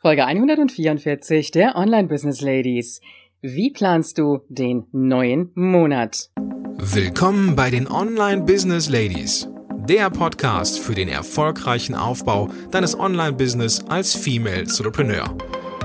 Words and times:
Folge 0.00 0.24
144 0.24 1.50
der 1.50 1.74
Online 1.74 2.06
Business 2.06 2.40
Ladies. 2.40 3.00
Wie 3.42 3.72
planst 3.72 4.16
du 4.18 4.44
den 4.48 4.86
neuen 4.92 5.50
Monat? 5.56 6.30
Willkommen 6.76 7.56
bei 7.56 7.68
den 7.68 7.90
Online 7.90 8.42
Business 8.42 8.88
Ladies, 8.88 9.48
der 9.88 10.08
Podcast 10.10 10.78
für 10.78 10.94
den 10.94 11.08
erfolgreichen 11.08 11.96
Aufbau 11.96 12.48
deines 12.70 12.96
Online 12.96 13.32
Business 13.32 13.84
als 13.88 14.14
Female 14.14 14.60
Entrepreneur 14.60 15.36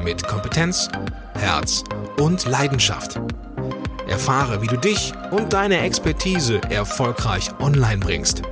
mit 0.03 0.23
Kompetenz, 0.27 0.89
Herz 1.33 1.83
und 2.21 2.45
Leidenschaft. 2.45 3.19
Erfahre, 4.07 4.61
wie 4.61 4.67
du 4.67 4.77
dich 4.77 5.11
und 5.31 5.53
deine 5.53 5.79
Expertise 5.79 6.61
erfolgreich 6.69 7.49
online 7.59 7.97
bringst. 7.97 8.43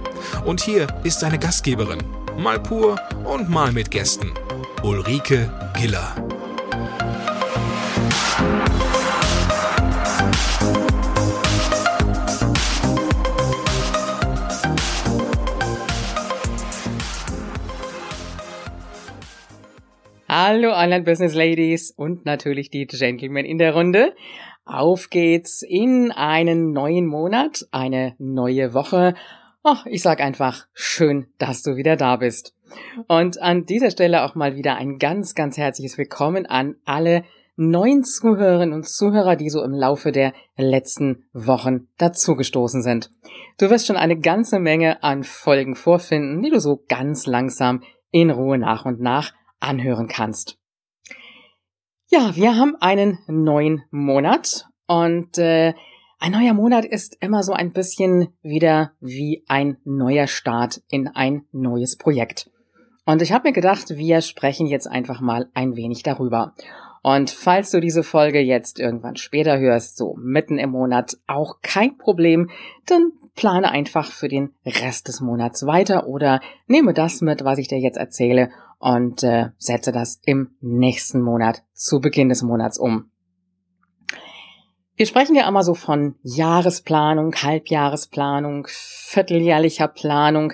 Und 0.44 0.62
hier 0.62 0.88
ist 1.04 1.22
deine 1.22 1.38
Gastgeberin, 1.38 2.00
mal 2.40 2.60
pur 2.60 3.00
und 3.26 3.48
mal 3.48 3.72
mit 3.72 3.92
Gästen. 3.92 4.32
Ulrike 4.84 5.52
Giller. 5.78 6.16
Hallo 20.28 20.72
Online 20.72 21.04
Business 21.04 21.36
Ladies 21.36 21.92
und 21.92 22.26
natürlich 22.26 22.72
die 22.72 22.88
Gentlemen 22.88 23.46
in 23.46 23.60
der 23.60 23.76
Runde. 23.76 24.16
Auf 24.66 25.12
geht's 25.12 25.62
in 25.62 26.12
einen 26.12 26.72
neuen 26.72 27.06
Monat, 27.06 27.68
eine 27.72 28.16
neue 28.18 28.74
Woche. 28.74 29.14
Oh, 29.64 29.78
ich 29.86 30.02
sag 30.02 30.22
einfach 30.22 30.66
schön, 30.74 31.28
dass 31.38 31.62
du 31.62 31.76
wieder 31.76 31.96
da 31.96 32.16
bist. 32.16 32.56
Und 33.08 33.40
an 33.40 33.68
dieser 33.68 33.92
Stelle 33.92 34.24
auch 34.24 34.34
mal 34.34 34.56
wieder 34.56 34.76
ein 34.76 34.98
ganz, 34.98 35.36
ganz 35.36 35.56
herzliches 35.56 36.00
Willkommen 36.00 36.48
an 36.48 36.78
alle 36.84 37.26
neuen 37.58 38.04
Zuhörerinnen 38.04 38.74
und 38.74 38.90
Zuhörer, 38.90 39.36
die 39.36 39.52
so 39.52 39.62
im 39.62 39.74
Laufe 39.74 40.12
der 40.12 40.34
letzten 40.58 41.26
Wochen 41.32 41.90
dazugestoßen 42.00 42.82
sind. 42.82 43.12
Du 43.60 43.70
wirst 43.70 43.86
schon 43.86 43.98
eine 43.98 44.18
ganze 44.18 44.58
Menge 44.58 45.04
an 45.04 45.24
Folgen 45.24 45.76
vorfinden, 45.76 46.42
die 46.42 46.50
du 46.50 46.60
so 46.60 46.84
ganz 46.90 47.28
langsam 47.28 47.84
in 48.10 48.32
Ruhe 48.32 48.58
nach 48.58 48.86
und 48.86 49.00
nach 49.00 49.32
anhören 49.60 50.08
kannst. 50.08 50.58
Ja, 52.08 52.36
wir 52.36 52.56
haben 52.56 52.76
einen 52.80 53.20
neuen 53.28 53.84
Monat 53.92 54.66
und 54.88 55.38
äh, 55.38 55.76
ein 56.22 56.34
neuer 56.34 56.54
Monat 56.54 56.86
ist 56.86 57.18
immer 57.20 57.42
so 57.42 57.52
ein 57.54 57.74
bisschen 57.74 58.28
wieder 58.44 58.92
wie 59.00 59.44
ein 59.48 59.78
neuer 59.84 60.28
Start 60.28 60.82
in 60.88 61.08
ein 61.08 61.46
neues 61.52 61.98
Projekt. 61.98 62.52
Und 63.06 63.24
ich 63.24 63.32
habe 63.32 63.50
mir 63.50 63.54
gedacht, 63.54 63.90
wir 63.90 64.22
sprechen 64.22 64.68
jetzt 64.68 64.86
einfach 64.86 65.20
mal 65.20 65.50
ein 65.56 65.76
wenig 65.76 66.04
darüber. 66.04 66.54
Und 67.02 67.32
falls 67.32 67.72
du 67.72 67.80
diese 67.80 68.04
Folge 68.04 68.40
jetzt 68.40 68.80
irgendwann 68.80 69.16
später 69.16 69.58
hörst, 69.58 69.98
so 69.98 70.16
mitten 70.16 70.60
im 70.60 70.70
Monat, 70.70 71.18
auch 71.26 71.56
kein 71.64 71.98
Problem, 71.98 72.52
dann 72.86 73.14
plane 73.36 73.72
einfach 73.72 74.12
für 74.12 74.28
den 74.28 74.54
Rest 74.64 75.08
des 75.08 75.22
Monats 75.22 75.66
weiter 75.66 76.06
oder 76.06 76.40
nehme 76.68 76.94
das 76.94 77.22
mit, 77.22 77.44
was 77.44 77.58
ich 77.58 77.68
dir 77.68 77.80
jetzt 77.80 77.98
erzähle 77.98 78.52
und 78.78 79.24
äh, 79.24 79.50
setze 79.58 79.92
das 79.92 80.22
im 80.24 80.52
nächsten 80.62 81.22
Monat 81.22 81.64
zu 81.74 82.00
Beginn 82.00 82.30
des 82.30 82.44
Monats 82.44 82.78
um. 82.78 83.11
Wir 84.96 85.06
sprechen 85.06 85.36
ja 85.36 85.48
immer 85.48 85.64
so 85.64 85.74
von 85.74 86.16
Jahresplanung, 86.22 87.34
Halbjahresplanung, 87.36 88.68
vierteljährlicher 88.70 89.88
Planung. 89.88 90.54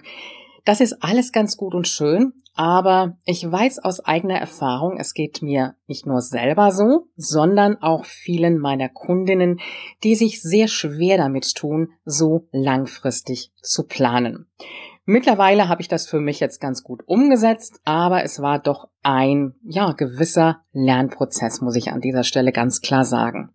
Das 0.63 0.79
ist 0.79 1.01
alles 1.01 1.31
ganz 1.31 1.57
gut 1.57 1.73
und 1.73 1.87
schön, 1.87 2.33
aber 2.57 3.17
ich 3.23 3.49
weiß 3.49 3.79
aus 3.79 3.99
eigener 3.99 4.39
Erfahrung, 4.39 4.97
es 4.97 5.13
geht 5.13 5.43
mir 5.43 5.75
nicht 5.85 6.07
nur 6.07 6.21
selber 6.21 6.71
so, 6.71 7.07
sondern 7.15 7.77
auch 7.81 8.03
vielen 8.03 8.57
meiner 8.57 8.89
Kundinnen, 8.89 9.59
die 10.03 10.15
sich 10.15 10.41
sehr 10.41 10.67
schwer 10.67 11.17
damit 11.17 11.53
tun, 11.53 11.91
so 12.03 12.47
langfristig 12.51 13.51
zu 13.61 13.83
planen. 13.83 14.47
Mittlerweile 15.05 15.69
habe 15.69 15.81
ich 15.81 15.87
das 15.87 16.07
für 16.07 16.19
mich 16.19 16.39
jetzt 16.39 16.59
ganz 16.59 16.83
gut 16.83 17.03
umgesetzt, 17.05 17.79
aber 17.85 18.23
es 18.23 18.41
war 18.41 18.59
doch 18.59 18.89
ein, 19.03 19.53
ja, 19.63 19.93
gewisser 19.93 20.61
Lernprozess, 20.73 21.61
muss 21.61 21.75
ich 21.75 21.91
an 21.91 22.01
dieser 22.01 22.23
Stelle 22.23 22.51
ganz 22.51 22.81
klar 22.81 23.05
sagen. 23.05 23.53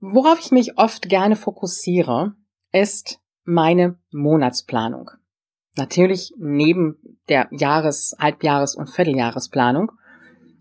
Worauf 0.00 0.38
ich 0.38 0.50
mich 0.50 0.76
oft 0.78 1.08
gerne 1.08 1.36
fokussiere, 1.36 2.34
ist 2.72 3.20
meine 3.44 3.98
Monatsplanung. 4.12 5.10
Natürlich 5.76 6.34
neben 6.36 7.18
der 7.28 7.48
Jahres-, 7.50 8.14
Halbjahres- 8.18 8.76
und 8.76 8.90
Vierteljahresplanung. 8.90 9.92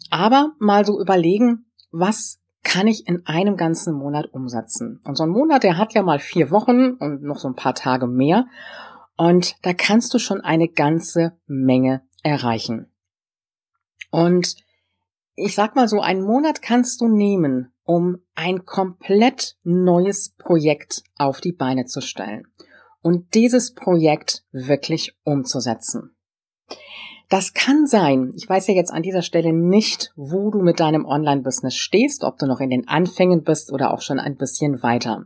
Aber 0.09 0.53
mal 0.59 0.85
so 0.85 0.99
überlegen, 0.99 1.65
was 1.91 2.39
kann 2.63 2.87
ich 2.87 3.07
in 3.07 3.25
einem 3.25 3.57
ganzen 3.57 3.93
Monat 3.93 4.27
umsetzen? 4.31 5.01
Und 5.03 5.15
so 5.15 5.23
ein 5.23 5.29
Monat, 5.29 5.63
der 5.63 5.77
hat 5.77 5.93
ja 5.93 6.01
mal 6.01 6.19
vier 6.19 6.49
Wochen 6.49 6.93
und 6.93 7.21
noch 7.23 7.37
so 7.37 7.47
ein 7.47 7.55
paar 7.55 7.75
Tage 7.75 8.07
mehr. 8.07 8.47
Und 9.17 9.55
da 9.63 9.73
kannst 9.73 10.13
du 10.13 10.19
schon 10.19 10.41
eine 10.41 10.69
ganze 10.69 11.37
Menge 11.45 12.01
erreichen. 12.23 12.91
Und 14.09 14.55
ich 15.35 15.55
sag 15.55 15.75
mal 15.75 15.87
so, 15.87 15.99
einen 15.99 16.23
Monat 16.23 16.61
kannst 16.61 17.01
du 17.01 17.07
nehmen, 17.07 17.72
um 17.83 18.17
ein 18.35 18.65
komplett 18.65 19.55
neues 19.63 20.29
Projekt 20.37 21.03
auf 21.17 21.41
die 21.41 21.51
Beine 21.51 21.85
zu 21.85 22.01
stellen 22.01 22.47
und 23.01 23.33
dieses 23.33 23.73
Projekt 23.73 24.43
wirklich 24.51 25.15
umzusetzen. 25.23 26.15
Das 27.29 27.53
kann 27.53 27.87
sein, 27.87 28.31
ich 28.35 28.47
weiß 28.47 28.67
ja 28.67 28.75
jetzt 28.75 28.91
an 28.91 29.01
dieser 29.01 29.23
Stelle 29.23 29.53
nicht, 29.53 30.11
wo 30.15 30.51
du 30.51 30.61
mit 30.61 30.79
deinem 30.79 31.05
Online-Business 31.05 31.75
stehst, 31.75 32.23
ob 32.23 32.37
du 32.37 32.45
noch 32.45 32.59
in 32.59 32.69
den 32.69 32.87
Anfängen 32.87 33.43
bist 33.43 33.71
oder 33.71 33.93
auch 33.93 34.01
schon 34.01 34.19
ein 34.19 34.35
bisschen 34.37 34.83
weiter. 34.83 35.25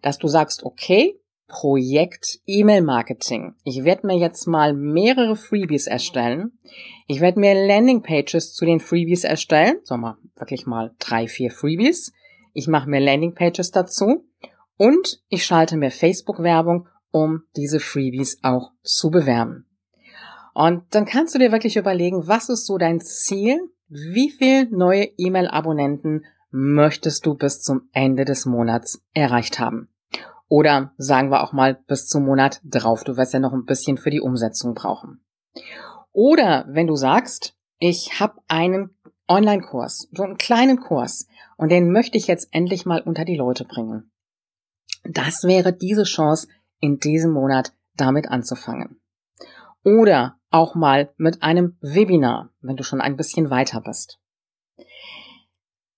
Dass 0.00 0.18
du 0.18 0.28
sagst, 0.28 0.64
okay, 0.64 1.20
Projekt 1.52 2.40
E-Mail-Marketing. 2.46 3.54
Ich 3.62 3.84
werde 3.84 4.06
mir 4.06 4.16
jetzt 4.16 4.46
mal 4.46 4.72
mehrere 4.72 5.36
Freebies 5.36 5.86
erstellen. 5.86 6.58
Ich 7.06 7.20
werde 7.20 7.38
mir 7.38 7.54
Landingpages 7.54 8.54
zu 8.54 8.64
den 8.64 8.80
Freebies 8.80 9.22
erstellen. 9.22 9.76
So 9.84 9.98
mal 9.98 10.16
wirklich 10.34 10.66
mal 10.66 10.94
drei, 10.98 11.28
vier 11.28 11.50
Freebies. 11.50 12.12
Ich 12.54 12.68
mache 12.68 12.88
mir 12.88 13.00
Landingpages 13.00 13.70
dazu 13.70 14.24
und 14.78 15.22
ich 15.28 15.44
schalte 15.44 15.76
mir 15.76 15.90
Facebook-Werbung, 15.90 16.88
um 17.10 17.42
diese 17.54 17.80
Freebies 17.80 18.38
auch 18.42 18.72
zu 18.82 19.10
bewerben. 19.10 19.66
Und 20.54 20.84
dann 20.94 21.04
kannst 21.04 21.34
du 21.34 21.38
dir 21.38 21.52
wirklich 21.52 21.76
überlegen, 21.76 22.26
was 22.26 22.48
ist 22.48 22.64
so 22.64 22.78
dein 22.78 23.00
Ziel? 23.00 23.60
Wie 23.88 24.30
viel 24.30 24.70
neue 24.70 25.04
E-Mail-Abonnenten 25.18 26.24
möchtest 26.50 27.26
du 27.26 27.34
bis 27.34 27.60
zum 27.60 27.90
Ende 27.92 28.24
des 28.24 28.46
Monats 28.46 29.02
erreicht 29.12 29.58
haben? 29.58 29.91
Oder 30.52 30.92
sagen 30.98 31.30
wir 31.30 31.42
auch 31.42 31.54
mal 31.54 31.82
bis 31.86 32.08
zum 32.08 32.26
Monat 32.26 32.60
drauf. 32.62 33.04
Du 33.04 33.16
wirst 33.16 33.32
ja 33.32 33.40
noch 33.40 33.54
ein 33.54 33.64
bisschen 33.64 33.96
für 33.96 34.10
die 34.10 34.20
Umsetzung 34.20 34.74
brauchen. 34.74 35.24
Oder 36.12 36.66
wenn 36.68 36.86
du 36.86 36.94
sagst, 36.94 37.56
ich 37.78 38.20
habe 38.20 38.34
einen 38.48 38.94
Online-Kurs, 39.28 40.10
so 40.12 40.22
einen 40.22 40.36
kleinen 40.36 40.78
Kurs, 40.78 41.26
und 41.56 41.72
den 41.72 41.90
möchte 41.90 42.18
ich 42.18 42.26
jetzt 42.26 42.48
endlich 42.50 42.84
mal 42.84 43.00
unter 43.00 43.24
die 43.24 43.34
Leute 43.34 43.64
bringen. 43.64 44.12
Das 45.04 45.44
wäre 45.44 45.72
diese 45.72 46.02
Chance, 46.02 46.48
in 46.80 46.98
diesem 46.98 47.32
Monat 47.32 47.72
damit 47.96 48.28
anzufangen. 48.28 49.00
Oder 49.84 50.38
auch 50.50 50.74
mal 50.74 51.14
mit 51.16 51.42
einem 51.42 51.78
Webinar, 51.80 52.50
wenn 52.60 52.76
du 52.76 52.84
schon 52.84 53.00
ein 53.00 53.16
bisschen 53.16 53.48
weiter 53.48 53.80
bist. 53.80 54.18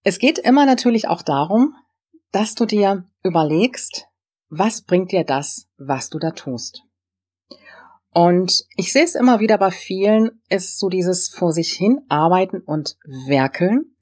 Es 0.04 0.20
geht 0.20 0.38
immer 0.38 0.64
natürlich 0.64 1.08
auch 1.08 1.22
darum, 1.22 1.74
dass 2.30 2.54
du 2.54 2.66
dir 2.66 3.04
überlegst, 3.24 4.06
was 4.58 4.82
bringt 4.82 5.12
dir 5.12 5.24
das, 5.24 5.68
was 5.78 6.10
du 6.10 6.18
da 6.18 6.30
tust? 6.30 6.82
Und 8.12 8.64
ich 8.76 8.92
sehe 8.92 9.02
es 9.02 9.16
immer 9.16 9.40
wieder 9.40 9.58
bei 9.58 9.72
vielen, 9.72 10.40
ist 10.48 10.78
so 10.78 10.88
dieses 10.88 11.28
vor 11.28 11.52
sich 11.52 11.72
hin 11.72 12.02
arbeiten 12.08 12.60
und 12.60 12.96
werkeln, 13.04 13.96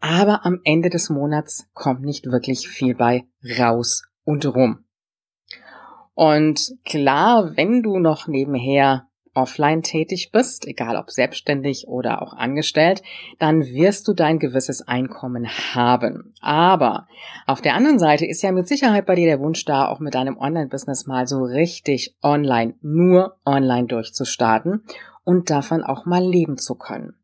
aber 0.00 0.44
am 0.44 0.60
Ende 0.64 0.90
des 0.90 1.10
Monats 1.10 1.68
kommt 1.72 2.02
nicht 2.02 2.26
wirklich 2.26 2.68
viel 2.68 2.96
bei 2.96 3.24
raus 3.58 4.02
und 4.24 4.44
rum. 4.46 4.84
Und 6.14 6.72
klar, 6.84 7.56
wenn 7.56 7.82
du 7.82 7.98
noch 7.98 8.26
nebenher 8.26 9.08
offline 9.34 9.82
tätig 9.82 10.30
bist, 10.32 10.66
egal 10.66 10.96
ob 10.96 11.10
selbstständig 11.10 11.88
oder 11.88 12.22
auch 12.22 12.34
angestellt, 12.34 13.02
dann 13.38 13.64
wirst 13.64 14.06
du 14.08 14.12
dein 14.12 14.38
gewisses 14.38 14.86
Einkommen 14.86 15.48
haben. 15.74 16.34
Aber 16.40 17.06
auf 17.46 17.60
der 17.60 17.74
anderen 17.74 17.98
Seite 17.98 18.26
ist 18.26 18.42
ja 18.42 18.52
mit 18.52 18.68
Sicherheit 18.68 19.06
bei 19.06 19.14
dir 19.14 19.26
der 19.26 19.40
Wunsch 19.40 19.64
da, 19.64 19.88
auch 19.88 20.00
mit 20.00 20.14
deinem 20.14 20.36
Online-Business 20.36 21.06
mal 21.06 21.26
so 21.26 21.42
richtig 21.42 22.16
online, 22.22 22.74
nur 22.82 23.36
online 23.44 23.86
durchzustarten 23.86 24.84
und 25.24 25.50
davon 25.50 25.82
auch 25.82 26.04
mal 26.06 26.22
leben 26.22 26.58
zu 26.58 26.74
können. 26.74 27.14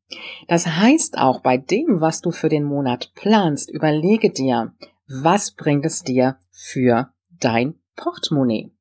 Das 0.47 0.67
heißt 0.67 1.19
auch 1.19 1.41
bei 1.41 1.59
dem, 1.59 2.01
was 2.01 2.21
du 2.21 2.31
für 2.31 2.49
den 2.49 2.65
Monat 2.65 3.13
planst, 3.15 3.71
überlege 3.71 4.31
dir, 4.31 4.73
was 5.07 5.51
bringt 5.51 5.85
es 5.85 6.03
dir 6.03 6.37
für 6.51 7.11
dein 7.41 7.75
Portemonnaie? 7.97 8.73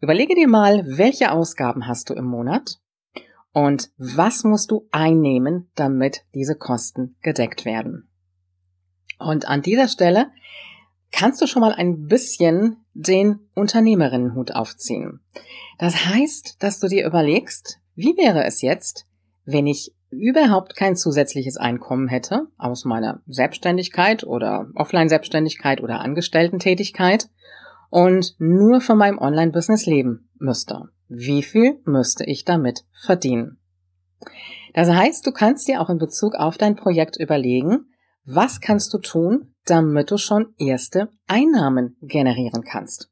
Überlege 0.00 0.34
dir 0.34 0.48
mal, 0.48 0.84
welche 0.86 1.32
Ausgaben 1.32 1.86
hast 1.86 2.10
du 2.10 2.14
im 2.14 2.24
Monat 2.24 2.80
Und 3.52 3.90
was 3.98 4.44
musst 4.44 4.70
du 4.70 4.88
einnehmen, 4.90 5.70
damit 5.74 6.24
diese 6.34 6.56
Kosten 6.56 7.16
gedeckt 7.22 7.64
werden? 7.64 8.08
Und 9.18 9.46
an 9.46 9.62
dieser 9.62 9.88
Stelle 9.88 10.30
kannst 11.12 11.40
du 11.42 11.46
schon 11.46 11.60
mal 11.60 11.72
ein 11.72 12.06
bisschen 12.06 12.78
den 12.94 13.40
Unternehmerinnenhut 13.54 14.52
aufziehen. 14.52 15.20
Das 15.78 16.06
heißt, 16.06 16.62
dass 16.62 16.80
du 16.80 16.88
dir 16.88 17.06
überlegst, 17.06 17.78
wie 17.94 18.16
wäre 18.16 18.44
es 18.44 18.62
jetzt, 18.62 19.06
wenn 19.44 19.66
ich 19.66 19.92
überhaupt 20.10 20.74
kein 20.76 20.96
zusätzliches 20.96 21.56
Einkommen 21.56 22.08
hätte 22.08 22.46
aus 22.58 22.84
meiner 22.84 23.20
Selbstständigkeit 23.26 24.24
oder 24.24 24.68
Offline-Selbstständigkeit 24.74 25.82
oder 25.82 26.00
Angestellten-Tätigkeit 26.00 27.28
und 27.92 28.34
nur 28.38 28.80
von 28.80 28.96
meinem 28.96 29.18
Online-Business 29.18 29.84
leben 29.84 30.30
müsste. 30.38 30.88
Wie 31.08 31.42
viel 31.42 31.78
müsste 31.84 32.24
ich 32.24 32.46
damit 32.46 32.86
verdienen? 32.90 33.58
Das 34.72 34.88
heißt, 34.88 35.26
du 35.26 35.30
kannst 35.30 35.68
dir 35.68 35.82
auch 35.82 35.90
in 35.90 35.98
Bezug 35.98 36.34
auf 36.34 36.56
dein 36.56 36.74
Projekt 36.74 37.18
überlegen, 37.18 37.92
was 38.24 38.62
kannst 38.62 38.94
du 38.94 38.98
tun, 38.98 39.54
damit 39.66 40.10
du 40.10 40.16
schon 40.16 40.54
erste 40.56 41.10
Einnahmen 41.26 41.98
generieren 42.00 42.64
kannst. 42.64 43.10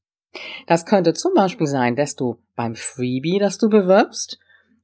Das 0.67 0.87
könnte 0.87 1.12
zum 1.12 1.35
Beispiel 1.35 1.67
sein, 1.67 1.94
dass 1.94 2.17
du 2.17 2.38
beim 2.56 2.75
Freebie, 2.75 3.38
das 3.38 3.59
du 3.59 3.69
bewirbst, 3.69 4.38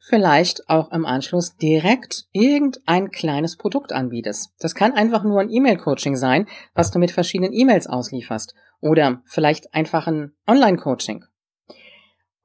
vielleicht 0.08 0.70
auch 0.70 0.92
im 0.92 1.04
Anschluss 1.04 1.56
direkt 1.56 2.26
irgendein 2.32 3.10
kleines 3.10 3.56
Produkt 3.56 3.92
anbietest. 3.92 4.52
Das 4.60 4.76
kann 4.76 4.92
einfach 4.92 5.24
nur 5.24 5.40
ein 5.40 5.50
E-Mail-Coaching 5.50 6.14
sein, 6.14 6.46
was 6.74 6.92
du 6.92 7.00
mit 7.00 7.10
verschiedenen 7.10 7.52
E-Mails 7.52 7.88
auslieferst. 7.88 8.54
Oder 8.80 9.22
vielleicht 9.24 9.74
einfach 9.74 10.06
ein 10.06 10.32
Online-Coaching. 10.46 11.24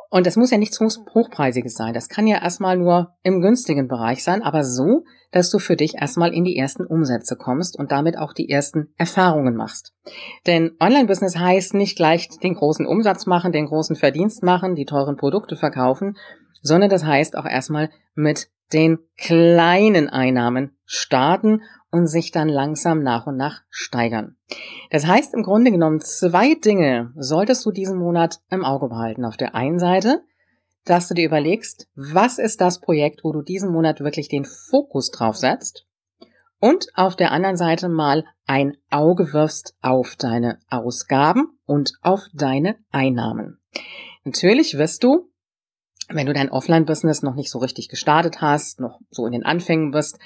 Und 0.09 0.25
das 0.25 0.35
muss 0.35 0.51
ja 0.51 0.57
nichts 0.57 0.79
Hochpreisiges 0.79 1.75
sein. 1.75 1.93
Das 1.93 2.09
kann 2.09 2.27
ja 2.27 2.41
erstmal 2.41 2.77
nur 2.77 3.13
im 3.23 3.41
günstigen 3.41 3.87
Bereich 3.87 4.23
sein, 4.23 4.41
aber 4.41 4.63
so, 4.63 5.05
dass 5.31 5.49
du 5.49 5.59
für 5.59 5.77
dich 5.77 5.95
erstmal 5.95 6.33
in 6.33 6.43
die 6.43 6.57
ersten 6.57 6.85
Umsätze 6.85 7.37
kommst 7.37 7.77
und 7.79 7.91
damit 7.91 8.17
auch 8.17 8.33
die 8.33 8.49
ersten 8.49 8.93
Erfahrungen 8.97 9.55
machst. 9.55 9.93
Denn 10.47 10.71
Online-Business 10.81 11.37
heißt 11.37 11.75
nicht 11.75 11.95
gleich 11.95 12.27
den 12.27 12.55
großen 12.55 12.85
Umsatz 12.85 13.25
machen, 13.25 13.53
den 13.53 13.67
großen 13.67 13.95
Verdienst 13.95 14.43
machen, 14.43 14.75
die 14.75 14.85
teuren 14.85 15.15
Produkte 15.15 15.55
verkaufen, 15.55 16.17
sondern 16.61 16.89
das 16.89 17.03
heißt 17.03 17.37
auch 17.37 17.45
erstmal 17.45 17.89
mit 18.15 18.49
den 18.73 18.99
kleinen 19.17 20.09
Einnahmen 20.09 20.77
starten 20.85 21.61
und 21.91 22.07
sich 22.07 22.31
dann 22.31 22.47
langsam 22.47 23.03
nach 23.03 23.27
und 23.27 23.35
nach 23.35 23.61
steigern. 23.69 24.37
Das 24.89 25.05
heißt 25.05 25.33
im 25.33 25.43
Grunde 25.43 25.71
genommen, 25.71 25.99
zwei 25.99 26.55
Dinge 26.55 27.11
solltest 27.17 27.65
du 27.65 27.71
diesen 27.71 27.97
Monat 27.97 28.39
im 28.49 28.63
Auge 28.63 28.87
behalten. 28.87 29.25
Auf 29.25 29.37
der 29.37 29.55
einen 29.55 29.79
Seite, 29.79 30.23
dass 30.85 31.07
du 31.07 31.13
dir 31.13 31.25
überlegst, 31.25 31.89
was 31.95 32.39
ist 32.39 32.61
das 32.61 32.79
Projekt, 32.79 33.23
wo 33.23 33.33
du 33.33 33.41
diesen 33.41 33.71
Monat 33.71 33.99
wirklich 33.99 34.29
den 34.29 34.45
Fokus 34.45 35.11
drauf 35.11 35.35
setzt 35.35 35.85
und 36.59 36.87
auf 36.93 37.15
der 37.15 37.31
anderen 37.31 37.57
Seite 37.57 37.89
mal 37.89 38.23
ein 38.45 38.77
Auge 38.89 39.33
wirfst 39.33 39.75
auf 39.81 40.15
deine 40.15 40.59
Ausgaben 40.69 41.57
und 41.65 41.93
auf 42.01 42.21
deine 42.33 42.77
Einnahmen. 42.91 43.59
Natürlich 44.23 44.77
wirst 44.77 45.03
du, 45.03 45.30
wenn 46.09 46.27
du 46.27 46.33
dein 46.33 46.51
Offline-Business 46.51 47.23
noch 47.23 47.35
nicht 47.35 47.51
so 47.51 47.59
richtig 47.59 47.89
gestartet 47.89 48.41
hast, 48.41 48.79
noch 48.79 48.99
so 49.09 49.25
in 49.25 49.31
den 49.31 49.45
Anfängen 49.45 49.91
bist, 49.91 50.19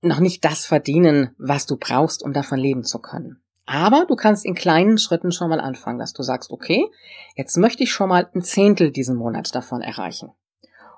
noch 0.00 0.20
nicht 0.20 0.44
das 0.44 0.66
verdienen, 0.66 1.34
was 1.38 1.66
du 1.66 1.76
brauchst, 1.76 2.22
um 2.22 2.32
davon 2.32 2.58
leben 2.58 2.84
zu 2.84 2.98
können. 2.98 3.40
Aber 3.66 4.06
du 4.06 4.14
kannst 4.14 4.44
in 4.44 4.54
kleinen 4.54 4.96
Schritten 4.96 5.32
schon 5.32 5.50
mal 5.50 5.60
anfangen, 5.60 5.98
dass 5.98 6.12
du 6.12 6.22
sagst, 6.22 6.52
okay, 6.52 6.86
jetzt 7.34 7.56
möchte 7.56 7.82
ich 7.82 7.92
schon 7.92 8.08
mal 8.08 8.28
ein 8.32 8.42
Zehntel 8.42 8.92
diesen 8.92 9.16
Monat 9.16 9.52
davon 9.54 9.82
erreichen. 9.82 10.30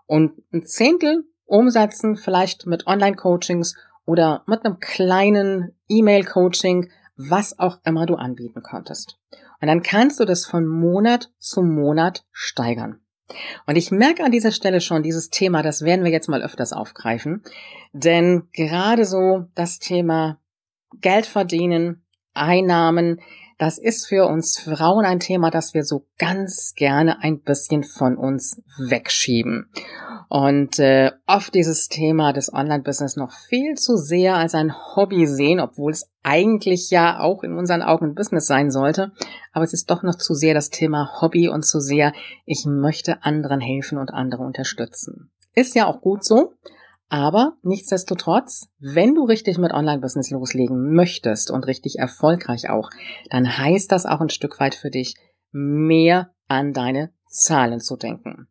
Und 0.06 0.32
ein 0.52 0.66
Zehntel 0.66 1.24
umsetzen, 1.46 2.16
vielleicht 2.16 2.66
mit 2.66 2.86
Online-Coachings 2.86 3.74
oder 4.04 4.42
mit 4.46 4.64
einem 4.64 4.80
kleinen 4.80 5.74
E-Mail-Coaching, 5.88 6.90
was 7.16 7.58
auch 7.58 7.78
immer 7.84 8.04
du 8.04 8.16
anbieten 8.16 8.62
könntest. 8.62 9.18
Und 9.60 9.68
dann 9.68 9.82
kannst 9.82 10.20
du 10.20 10.24
das 10.26 10.44
von 10.44 10.66
Monat 10.66 11.30
zu 11.38 11.62
Monat 11.62 12.24
steigern. 12.32 13.00
Und 13.66 13.76
ich 13.76 13.90
merke 13.90 14.24
an 14.24 14.32
dieser 14.32 14.52
Stelle 14.52 14.80
schon 14.80 15.02
dieses 15.02 15.30
Thema, 15.30 15.62
das 15.62 15.82
werden 15.82 16.04
wir 16.04 16.10
jetzt 16.10 16.28
mal 16.28 16.42
öfters 16.42 16.72
aufgreifen. 16.72 17.42
Denn 17.92 18.48
gerade 18.52 19.04
so 19.04 19.46
das 19.54 19.78
Thema 19.78 20.38
Geld 21.00 21.26
verdienen, 21.26 22.02
Einnahmen, 22.34 23.20
das 23.58 23.76
ist 23.76 24.06
für 24.06 24.26
uns 24.26 24.60
Frauen 24.60 25.04
ein 25.04 25.18
Thema, 25.18 25.50
das 25.50 25.74
wir 25.74 25.82
so 25.82 26.06
ganz 26.16 26.74
gerne 26.76 27.22
ein 27.22 27.40
bisschen 27.40 27.82
von 27.82 28.16
uns 28.16 28.62
wegschieben. 28.78 29.68
Und 30.28 30.78
äh, 30.78 31.10
oft 31.26 31.54
dieses 31.54 31.88
Thema 31.88 32.32
des 32.32 32.52
Online-Business 32.52 33.16
noch 33.16 33.32
viel 33.32 33.74
zu 33.74 33.96
sehr 33.96 34.36
als 34.36 34.54
ein 34.54 34.72
Hobby 34.94 35.26
sehen, 35.26 35.58
obwohl 35.58 35.90
es 35.90 36.08
eigentlich 36.22 36.90
ja 36.90 37.18
auch 37.18 37.42
in 37.42 37.54
unseren 37.54 37.82
Augen 37.82 38.10
ein 38.10 38.14
Business 38.14 38.46
sein 38.46 38.70
sollte. 38.70 39.10
Aber 39.52 39.64
es 39.64 39.72
ist 39.72 39.90
doch 39.90 40.02
noch 40.02 40.16
zu 40.16 40.34
sehr 40.34 40.54
das 40.54 40.70
Thema 40.70 41.20
Hobby 41.20 41.48
und 41.48 41.64
zu 41.64 41.80
sehr, 41.80 42.12
ich 42.44 42.64
möchte 42.66 43.22
anderen 43.22 43.60
helfen 43.60 43.98
und 43.98 44.10
andere 44.10 44.42
unterstützen. 44.42 45.30
Ist 45.54 45.74
ja 45.74 45.86
auch 45.86 46.00
gut 46.00 46.24
so. 46.24 46.54
Aber 47.10 47.56
nichtsdestotrotz, 47.62 48.68
wenn 48.78 49.14
du 49.14 49.24
richtig 49.24 49.56
mit 49.56 49.72
Online-Business 49.72 50.30
loslegen 50.30 50.94
möchtest 50.94 51.50
und 51.50 51.66
richtig 51.66 51.98
erfolgreich 51.98 52.68
auch, 52.68 52.90
dann 53.30 53.56
heißt 53.56 53.90
das 53.90 54.04
auch 54.04 54.20
ein 54.20 54.28
Stück 54.28 54.60
weit 54.60 54.74
für 54.74 54.90
dich, 54.90 55.14
mehr 55.50 56.30
an 56.48 56.74
deine 56.74 57.10
Zahlen 57.26 57.80
zu 57.80 57.96
denken. 57.96 58.48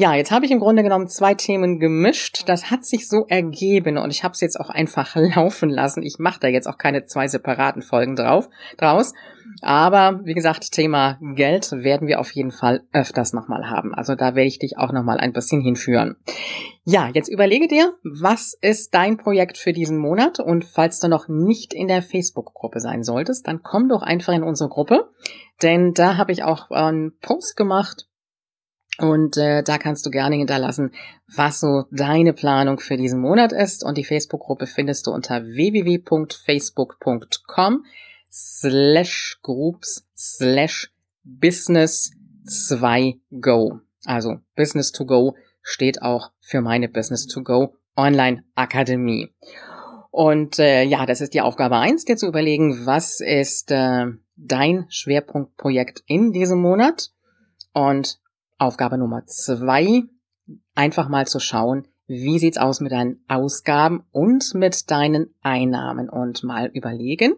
Ja, 0.00 0.14
jetzt 0.14 0.30
habe 0.30 0.46
ich 0.46 0.52
im 0.52 0.60
Grunde 0.60 0.84
genommen 0.84 1.08
zwei 1.08 1.34
Themen 1.34 1.80
gemischt. 1.80 2.44
Das 2.46 2.70
hat 2.70 2.84
sich 2.84 3.08
so 3.08 3.26
ergeben 3.26 3.98
und 3.98 4.12
ich 4.12 4.22
habe 4.22 4.30
es 4.30 4.40
jetzt 4.40 4.60
auch 4.60 4.70
einfach 4.70 5.16
laufen 5.34 5.70
lassen. 5.70 6.04
Ich 6.04 6.20
mache 6.20 6.38
da 6.38 6.46
jetzt 6.46 6.68
auch 6.68 6.78
keine 6.78 7.06
zwei 7.06 7.26
separaten 7.26 7.82
Folgen 7.82 8.14
drauf 8.14 8.48
draus. 8.76 9.12
Aber 9.60 10.20
wie 10.22 10.34
gesagt, 10.34 10.70
Thema 10.70 11.18
Geld 11.34 11.72
werden 11.72 12.06
wir 12.06 12.20
auf 12.20 12.30
jeden 12.30 12.52
Fall 12.52 12.84
öfters 12.92 13.32
nochmal 13.32 13.70
haben. 13.70 13.92
Also 13.92 14.14
da 14.14 14.36
werde 14.36 14.46
ich 14.46 14.60
dich 14.60 14.78
auch 14.78 14.92
nochmal 14.92 15.18
ein 15.18 15.32
bisschen 15.32 15.60
hinführen. 15.60 16.14
Ja, 16.84 17.10
jetzt 17.12 17.28
überlege 17.28 17.66
dir, 17.66 17.94
was 18.04 18.56
ist 18.60 18.94
dein 18.94 19.16
Projekt 19.16 19.58
für 19.58 19.72
diesen 19.72 19.98
Monat? 19.98 20.38
Und 20.38 20.64
falls 20.64 21.00
du 21.00 21.08
noch 21.08 21.26
nicht 21.26 21.74
in 21.74 21.88
der 21.88 22.02
Facebook-Gruppe 22.02 22.78
sein 22.78 23.02
solltest, 23.02 23.48
dann 23.48 23.64
komm 23.64 23.88
doch 23.88 24.02
einfach 24.02 24.32
in 24.32 24.44
unsere 24.44 24.70
Gruppe. 24.70 25.10
Denn 25.60 25.92
da 25.92 26.16
habe 26.16 26.30
ich 26.30 26.44
auch 26.44 26.70
einen 26.70 27.18
Post 27.20 27.56
gemacht 27.56 28.07
und 28.98 29.36
äh, 29.36 29.62
da 29.62 29.78
kannst 29.78 30.04
du 30.06 30.10
gerne 30.10 30.34
hinterlassen, 30.36 30.92
was 31.34 31.60
so 31.60 31.84
deine 31.92 32.32
Planung 32.32 32.80
für 32.80 32.96
diesen 32.96 33.20
Monat 33.20 33.52
ist. 33.52 33.84
Und 33.84 33.96
die 33.96 34.04
Facebook-Gruppe 34.04 34.66
findest 34.66 35.06
du 35.06 35.12
unter 35.12 35.44
www.facebook.com 35.44 37.84
slash 38.30 39.38
groups 39.42 40.04
slash 40.16 40.90
business 41.22 42.10
2 42.46 43.20
go. 43.40 43.78
Also 44.04 44.40
Business 44.56 44.90
to 44.90 45.06
go 45.06 45.36
steht 45.62 46.02
auch 46.02 46.32
für 46.40 46.60
meine 46.60 46.88
Business 46.88 47.28
to 47.28 47.42
go 47.42 47.76
Online 47.96 48.42
Akademie. 48.56 49.32
Und 50.10 50.58
äh, 50.58 50.82
ja, 50.82 51.06
das 51.06 51.20
ist 51.20 51.34
die 51.34 51.40
Aufgabe 51.40 51.76
eins, 51.76 52.04
dir 52.04 52.16
zu 52.16 52.26
überlegen, 52.26 52.84
was 52.86 53.20
ist 53.20 53.70
äh, 53.70 54.06
dein 54.36 54.86
Schwerpunktprojekt 54.88 56.02
in 56.06 56.32
diesem 56.32 56.60
Monat 56.60 57.12
und 57.72 58.18
Aufgabe 58.58 58.98
Nummer 58.98 59.24
zwei, 59.26 60.02
einfach 60.74 61.08
mal 61.08 61.26
zu 61.26 61.40
schauen, 61.40 61.86
wie 62.06 62.38
sieht's 62.38 62.58
aus 62.58 62.80
mit 62.80 62.92
deinen 62.92 63.22
Ausgaben 63.28 64.04
und 64.10 64.54
mit 64.54 64.90
deinen 64.90 65.34
Einnahmen 65.42 66.08
und 66.08 66.42
mal 66.42 66.70
überlegen, 66.72 67.34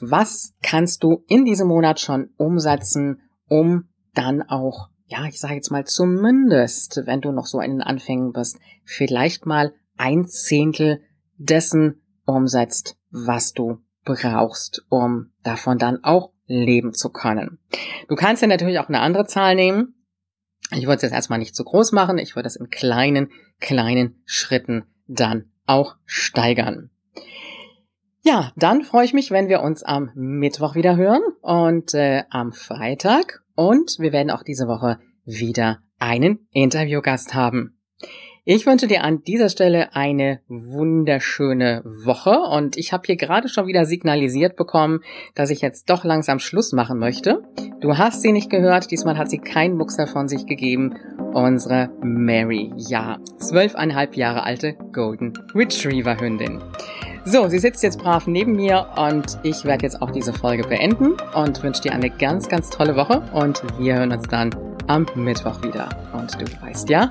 was 0.00 0.54
kannst 0.62 1.02
du 1.02 1.24
in 1.28 1.44
diesem 1.44 1.68
Monat 1.68 2.00
schon 2.00 2.30
umsetzen, 2.36 3.22
um 3.48 3.88
dann 4.14 4.42
auch, 4.42 4.88
ja, 5.06 5.26
ich 5.26 5.40
sage 5.40 5.54
jetzt 5.54 5.70
mal 5.70 5.84
zumindest, 5.84 7.02
wenn 7.06 7.20
du 7.20 7.32
noch 7.32 7.46
so 7.46 7.60
in 7.60 7.72
den 7.72 7.82
Anfängen 7.82 8.32
bist, 8.32 8.58
vielleicht 8.84 9.46
mal 9.46 9.72
ein 9.96 10.26
Zehntel 10.26 11.00
dessen 11.36 12.02
umsetzt, 12.26 12.96
was 13.10 13.52
du 13.52 13.78
brauchst, 14.04 14.84
um 14.88 15.30
davon 15.42 15.78
dann 15.78 16.04
auch 16.04 16.32
leben 16.46 16.92
zu 16.92 17.10
können. 17.10 17.58
Du 18.08 18.16
kannst 18.16 18.42
ja 18.42 18.48
natürlich 18.48 18.78
auch 18.78 18.88
eine 18.88 19.00
andere 19.00 19.26
Zahl 19.26 19.54
nehmen. 19.54 19.93
Ich 20.70 20.84
würde 20.84 20.96
es 20.96 21.02
jetzt 21.02 21.12
erstmal 21.12 21.38
nicht 21.38 21.54
zu 21.54 21.64
groß 21.64 21.92
machen. 21.92 22.18
Ich 22.18 22.36
würde 22.36 22.46
es 22.46 22.56
in 22.56 22.70
kleinen, 22.70 23.30
kleinen 23.60 24.22
Schritten 24.24 24.84
dann 25.06 25.50
auch 25.66 25.96
steigern. 26.06 26.90
Ja, 28.22 28.52
dann 28.56 28.82
freue 28.82 29.04
ich 29.04 29.12
mich, 29.12 29.30
wenn 29.30 29.48
wir 29.48 29.60
uns 29.60 29.82
am 29.82 30.10
Mittwoch 30.14 30.74
wieder 30.74 30.96
hören 30.96 31.22
und 31.42 31.92
äh, 31.92 32.24
am 32.30 32.52
Freitag. 32.52 33.42
Und 33.54 33.96
wir 33.98 34.12
werden 34.12 34.30
auch 34.30 34.42
diese 34.42 34.66
Woche 34.66 34.98
wieder 35.26 35.80
einen 35.98 36.48
Interviewgast 36.50 37.34
haben. 37.34 37.78
Ich 38.46 38.66
wünsche 38.66 38.86
dir 38.86 39.04
an 39.04 39.22
dieser 39.22 39.48
Stelle 39.48 39.96
eine 39.96 40.40
wunderschöne 40.48 41.80
Woche 42.04 42.38
und 42.40 42.76
ich 42.76 42.92
habe 42.92 43.04
hier 43.06 43.16
gerade 43.16 43.48
schon 43.48 43.66
wieder 43.66 43.86
signalisiert 43.86 44.54
bekommen, 44.54 45.00
dass 45.34 45.48
ich 45.48 45.62
jetzt 45.62 45.88
doch 45.88 46.04
langsam 46.04 46.38
Schluss 46.38 46.72
machen 46.72 46.98
möchte. 46.98 47.42
Du 47.80 47.96
hast 47.96 48.20
sie 48.20 48.32
nicht 48.32 48.50
gehört, 48.50 48.90
diesmal 48.90 49.16
hat 49.16 49.30
sie 49.30 49.38
keinen 49.38 49.78
Muxer 49.78 50.06
von 50.06 50.28
sich 50.28 50.44
gegeben. 50.44 50.94
Unsere 51.32 51.88
Mary, 52.02 52.70
ja, 52.76 53.18
zwölfeinhalb 53.38 54.14
Jahre 54.14 54.42
alte 54.42 54.74
Golden 54.92 55.32
Retriever 55.54 56.20
Hündin. 56.20 56.60
So, 57.24 57.48
sie 57.48 57.58
sitzt 57.58 57.82
jetzt 57.82 57.98
brav 57.98 58.26
neben 58.26 58.56
mir 58.56 58.88
und 58.98 59.38
ich 59.42 59.64
werde 59.64 59.84
jetzt 59.84 60.02
auch 60.02 60.10
diese 60.10 60.34
Folge 60.34 60.68
beenden 60.68 61.14
und 61.34 61.62
wünsche 61.62 61.80
dir 61.80 61.92
eine 61.92 62.10
ganz, 62.10 62.50
ganz 62.50 62.68
tolle 62.68 62.94
Woche 62.94 63.22
und 63.32 63.62
wir 63.78 63.94
hören 63.94 64.12
uns 64.12 64.28
dann 64.28 64.54
am 64.86 65.06
Mittwoch 65.14 65.62
wieder. 65.62 65.88
Und 66.12 66.38
du 66.38 66.44
weißt 66.62 66.90
ja, 66.90 67.10